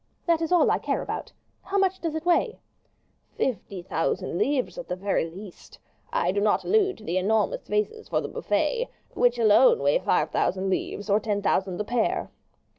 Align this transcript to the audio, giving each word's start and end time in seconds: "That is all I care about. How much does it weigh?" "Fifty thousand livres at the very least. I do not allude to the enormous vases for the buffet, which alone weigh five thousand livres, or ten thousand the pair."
"That 0.25 0.41
is 0.41 0.51
all 0.51 0.71
I 0.71 0.79
care 0.79 1.03
about. 1.03 1.31
How 1.61 1.77
much 1.77 1.99
does 1.99 2.15
it 2.15 2.25
weigh?" 2.25 2.57
"Fifty 3.35 3.83
thousand 3.83 4.39
livres 4.39 4.79
at 4.79 4.87
the 4.87 4.95
very 4.95 5.29
least. 5.29 5.77
I 6.11 6.31
do 6.31 6.41
not 6.41 6.63
allude 6.63 6.97
to 6.97 7.03
the 7.03 7.19
enormous 7.19 7.67
vases 7.67 8.09
for 8.09 8.19
the 8.19 8.27
buffet, 8.27 8.89
which 9.13 9.37
alone 9.37 9.77
weigh 9.83 9.99
five 9.99 10.31
thousand 10.31 10.71
livres, 10.71 11.07
or 11.07 11.19
ten 11.19 11.43
thousand 11.43 11.77
the 11.77 11.83
pair." 11.83 12.31